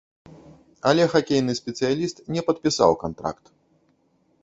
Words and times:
Але 0.91 1.03
хакейны 1.13 1.53
спецыяліст 1.61 2.25
не 2.37 2.41
падпісаў 2.51 2.91
кантракт. 3.07 3.45